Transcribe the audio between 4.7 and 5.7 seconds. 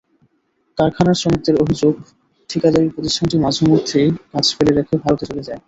রেখে ভারতে চলে যায়।